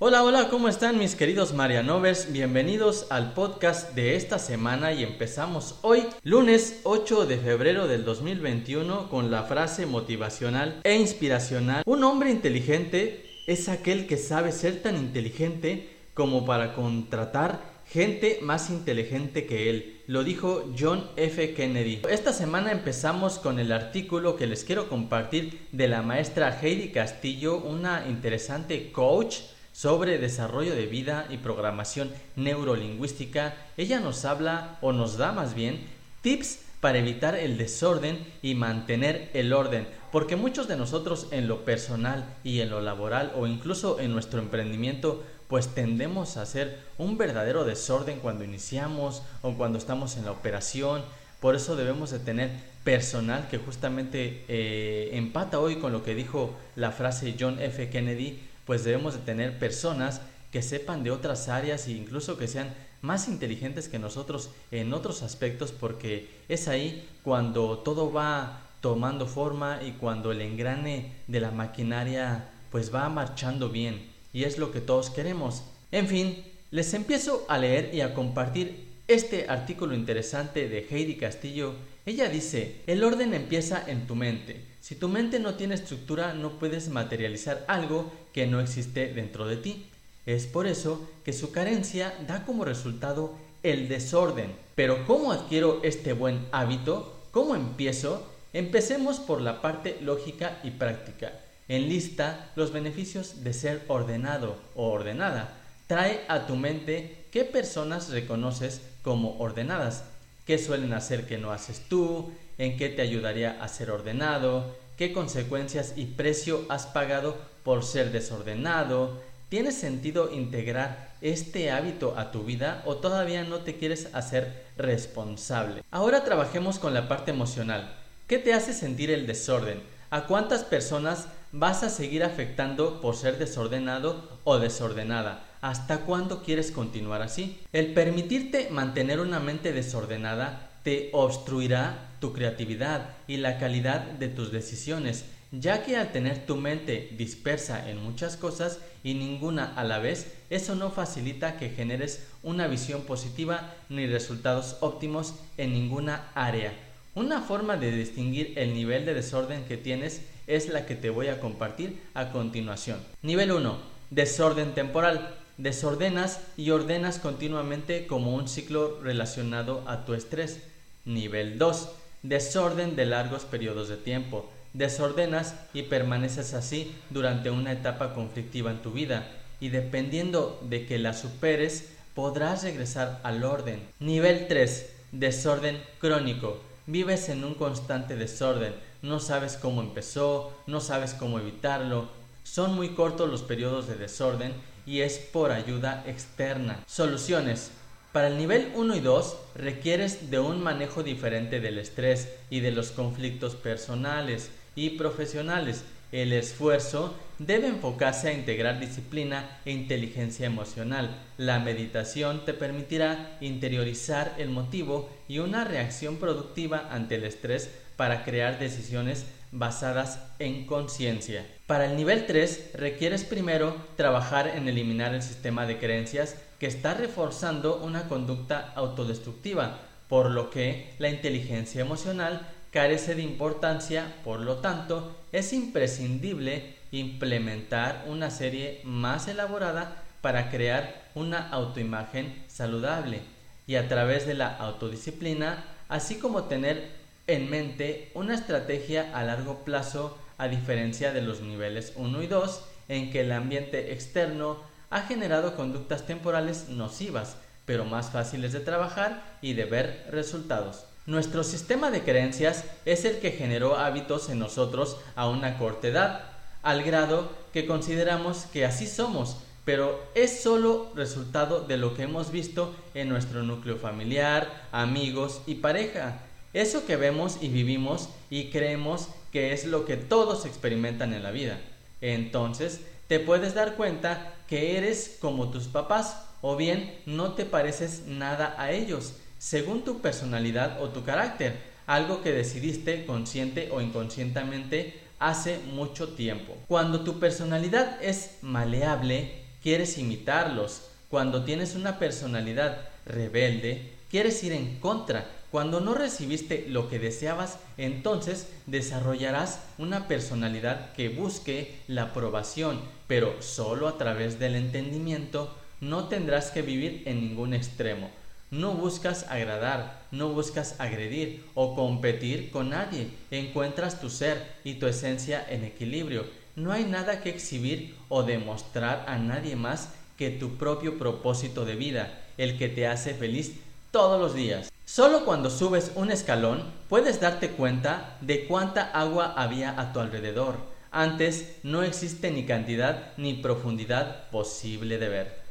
[0.00, 2.30] Hola, hola, ¿cómo están mis queridos Marianovers?
[2.30, 9.08] Bienvenidos al podcast de esta semana y empezamos hoy, lunes 8 de febrero del 2021,
[9.10, 11.82] con la frase motivacional e inspiracional.
[11.84, 18.70] Un hombre inteligente es aquel que sabe ser tan inteligente como para contratar gente más
[18.70, 20.02] inteligente que él.
[20.06, 21.54] Lo dijo John F.
[21.54, 22.02] Kennedy.
[22.08, 27.56] Esta semana empezamos con el artículo que les quiero compartir de la maestra Heidi Castillo,
[27.56, 29.38] una interesante coach
[29.78, 35.86] sobre desarrollo de vida y programación neurolingüística, ella nos habla o nos da más bien
[36.20, 41.64] tips para evitar el desorden y mantener el orden, porque muchos de nosotros en lo
[41.64, 47.16] personal y en lo laboral o incluso en nuestro emprendimiento pues tendemos a hacer un
[47.16, 51.04] verdadero desorden cuando iniciamos o cuando estamos en la operación,
[51.38, 52.50] por eso debemos de tener
[52.82, 57.90] personal que justamente eh, empata hoy con lo que dijo la frase John F.
[57.90, 60.20] Kennedy pues debemos de tener personas
[60.52, 65.22] que sepan de otras áreas e incluso que sean más inteligentes que nosotros en otros
[65.22, 71.50] aspectos porque es ahí cuando todo va tomando forma y cuando el engrane de la
[71.50, 75.62] maquinaria pues va marchando bien y es lo que todos queremos.
[75.90, 81.72] En fin, les empiezo a leer y a compartir este artículo interesante de Heidi Castillo.
[82.08, 84.64] Ella dice, el orden empieza en tu mente.
[84.80, 89.58] Si tu mente no tiene estructura, no puedes materializar algo que no existe dentro de
[89.58, 89.90] ti.
[90.24, 94.54] Es por eso que su carencia da como resultado el desorden.
[94.74, 97.26] Pero ¿cómo adquiero este buen hábito?
[97.30, 98.26] ¿Cómo empiezo?
[98.54, 101.32] Empecemos por la parte lógica y práctica.
[101.68, 105.58] Enlista los beneficios de ser ordenado o ordenada.
[105.86, 110.04] Trae a tu mente qué personas reconoces como ordenadas,
[110.48, 115.12] qué suelen hacer que no haces tú, en qué te ayudaría a ser ordenado, qué
[115.12, 119.20] consecuencias y precio has pagado por ser desordenado.
[119.50, 125.82] ¿Tiene sentido integrar este hábito a tu vida o todavía no te quieres hacer responsable?
[125.90, 127.94] Ahora trabajemos con la parte emocional.
[128.26, 129.82] ¿Qué te hace sentir el desorden?
[130.08, 135.44] ¿A cuántas personas vas a seguir afectando por ser desordenado o desordenada?
[135.60, 137.58] ¿Hasta cuándo quieres continuar así?
[137.72, 144.52] El permitirte mantener una mente desordenada te obstruirá tu creatividad y la calidad de tus
[144.52, 149.98] decisiones, ya que al tener tu mente dispersa en muchas cosas y ninguna a la
[149.98, 156.72] vez, eso no facilita que generes una visión positiva ni resultados óptimos en ninguna área.
[157.14, 161.28] Una forma de distinguir el nivel de desorden que tienes es la que te voy
[161.28, 162.98] a compartir a continuación.
[163.22, 163.78] Nivel 1.
[164.10, 165.36] Desorden temporal.
[165.58, 170.60] Desordenas y ordenas continuamente como un ciclo relacionado a tu estrés.
[171.04, 171.90] Nivel 2.
[172.22, 174.50] Desorden de largos periodos de tiempo.
[174.72, 179.28] Desordenas y permaneces así durante una etapa conflictiva en tu vida
[179.60, 183.80] y dependiendo de que la superes podrás regresar al orden.
[183.98, 184.90] Nivel 3.
[185.12, 186.60] Desorden crónico.
[186.86, 192.08] Vives en un constante desorden, no sabes cómo empezó, no sabes cómo evitarlo.
[192.42, 194.52] Son muy cortos los periodos de desorden
[194.86, 196.82] y es por ayuda externa.
[196.86, 197.70] Soluciones.
[198.12, 202.72] Para el nivel 1 y 2 requieres de un manejo diferente del estrés y de
[202.72, 205.84] los conflictos personales y profesionales.
[206.12, 211.16] El esfuerzo debe enfocarse a integrar disciplina e inteligencia emocional.
[211.36, 218.24] La meditación te permitirá interiorizar el motivo y una reacción productiva ante el estrés para
[218.24, 221.44] crear decisiones basadas en conciencia.
[221.66, 226.94] Para el nivel 3 requieres primero trabajar en eliminar el sistema de creencias que está
[226.94, 234.56] reforzando una conducta autodestructiva, por lo que la inteligencia emocional carece de importancia, por lo
[234.56, 243.20] tanto es imprescindible implementar una serie más elaborada para crear una autoimagen saludable
[243.66, 246.90] y a través de la autodisciplina, así como tener
[247.26, 252.64] en mente una estrategia a largo plazo a diferencia de los niveles 1 y 2
[252.88, 254.58] en que el ambiente externo
[254.90, 257.36] ha generado conductas temporales nocivas,
[257.66, 260.86] pero más fáciles de trabajar y de ver resultados.
[261.08, 266.24] Nuestro sistema de creencias es el que generó hábitos en nosotros a una corta edad,
[266.62, 272.30] al grado que consideramos que así somos, pero es solo resultado de lo que hemos
[272.30, 276.18] visto en nuestro núcleo familiar, amigos y pareja.
[276.52, 281.30] Eso que vemos y vivimos y creemos que es lo que todos experimentan en la
[281.30, 281.58] vida.
[282.02, 288.02] Entonces, te puedes dar cuenta que eres como tus papás o bien no te pareces
[288.06, 291.56] nada a ellos, según tu personalidad o tu carácter,
[291.86, 296.56] algo que decidiste consciente o inconscientemente hace mucho tiempo.
[296.68, 300.82] Cuando tu personalidad es maleable, quieres imitarlos.
[301.08, 305.26] Cuando tienes una personalidad rebelde, quieres ir en contra.
[305.50, 313.40] Cuando no recibiste lo que deseabas, entonces desarrollarás una personalidad que busque la aprobación, pero
[313.40, 318.10] solo a través del entendimiento no tendrás que vivir en ningún extremo.
[318.50, 323.10] No buscas agradar, no buscas agredir o competir con nadie.
[323.30, 326.24] Encuentras tu ser y tu esencia en equilibrio.
[326.56, 331.76] No hay nada que exhibir o demostrar a nadie más que tu propio propósito de
[331.76, 333.52] vida, el que te hace feliz
[333.90, 334.72] todos los días.
[334.86, 340.56] Solo cuando subes un escalón puedes darte cuenta de cuánta agua había a tu alrededor.
[340.90, 345.47] Antes no existe ni cantidad ni profundidad posible de ver.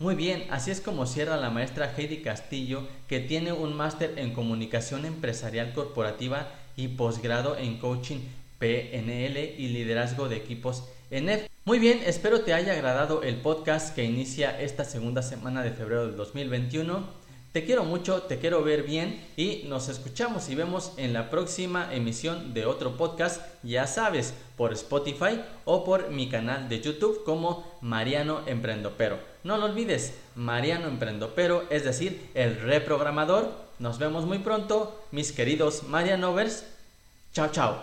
[0.00, 4.32] Muy bien, así es como cierra la maestra Heidi Castillo, que tiene un máster en
[4.32, 6.46] comunicación empresarial corporativa
[6.76, 8.18] y posgrado en coaching
[8.60, 14.04] PNL y liderazgo de equipos en Muy bien, espero te haya agradado el podcast que
[14.04, 17.27] inicia esta segunda semana de febrero del 2021.
[17.52, 21.92] Te quiero mucho, te quiero ver bien y nos escuchamos y vemos en la próxima
[21.94, 27.64] emisión de otro podcast, ya sabes, por Spotify o por mi canal de YouTube como
[27.80, 29.18] Mariano Emprendo Pero.
[29.44, 33.50] No lo olvides, Mariano Emprendo Pero, es decir, el reprogramador.
[33.78, 36.66] Nos vemos muy pronto, mis queridos Marianovers.
[37.32, 37.76] Chao, chao.